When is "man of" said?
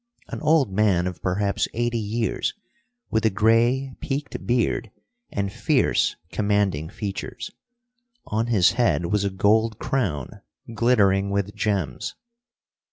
0.71-1.21